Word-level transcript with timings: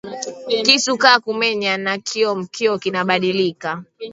Kisu 0.65 0.93
kya 1.01 1.13
ku 1.23 1.31
menya 1.41 1.73
nakyo 1.85 2.29
myoko 2.41 2.75
kinalabika 2.83 3.69